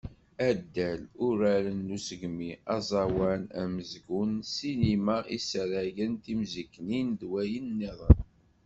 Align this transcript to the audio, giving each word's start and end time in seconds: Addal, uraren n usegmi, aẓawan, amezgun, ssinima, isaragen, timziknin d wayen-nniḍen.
Addal, 0.49 1.01
uraren 1.27 1.79
n 1.87 1.89
usegmi, 1.97 2.51
aẓawan, 2.75 3.43
amezgun, 3.61 4.31
ssinima, 4.43 5.15
isaragen, 5.37 6.13
timziknin 6.23 7.07
d 7.19 7.21
wayen-nniḍen. 7.31 8.19